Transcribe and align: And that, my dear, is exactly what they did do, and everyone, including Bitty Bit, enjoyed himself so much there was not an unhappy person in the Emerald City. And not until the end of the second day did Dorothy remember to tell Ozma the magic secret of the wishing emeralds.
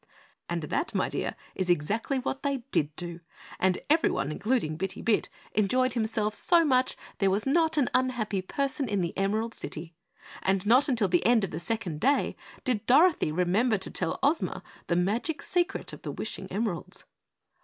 And 0.49 0.63
that, 0.63 0.95
my 0.95 1.09
dear, 1.09 1.35
is 1.53 1.69
exactly 1.69 2.17
what 2.17 2.41
they 2.41 2.63
did 2.71 2.95
do, 2.95 3.19
and 3.59 3.77
everyone, 3.87 4.31
including 4.31 4.75
Bitty 4.75 5.03
Bit, 5.03 5.29
enjoyed 5.53 5.93
himself 5.93 6.33
so 6.33 6.65
much 6.65 6.97
there 7.19 7.29
was 7.29 7.45
not 7.45 7.77
an 7.77 7.87
unhappy 7.93 8.41
person 8.41 8.89
in 8.89 9.01
the 9.01 9.15
Emerald 9.15 9.53
City. 9.53 9.93
And 10.41 10.65
not 10.65 10.89
until 10.89 11.07
the 11.07 11.23
end 11.23 11.43
of 11.43 11.51
the 11.51 11.59
second 11.59 11.99
day 11.99 12.35
did 12.63 12.87
Dorothy 12.87 13.31
remember 13.31 13.77
to 13.77 13.91
tell 13.91 14.17
Ozma 14.23 14.63
the 14.87 14.95
magic 14.95 15.43
secret 15.43 15.93
of 15.93 16.01
the 16.01 16.11
wishing 16.11 16.51
emeralds. 16.51 17.05